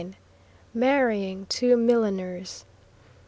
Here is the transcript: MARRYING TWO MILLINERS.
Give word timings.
MARRYING 0.73 1.45
TWO 1.47 1.77
MILLINERS. 1.77 2.65